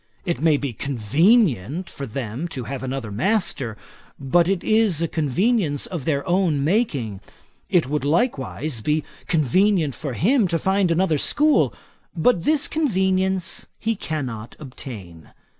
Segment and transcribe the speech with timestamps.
[0.25, 3.77] It may be convenient for them to have another master;
[4.19, 7.21] but it is a convenience of their own making.
[7.69, 8.81] It would be likewise
[9.27, 11.71] convenient for him to find another school;
[12.17, 15.33] but this convenience he cannot obtain.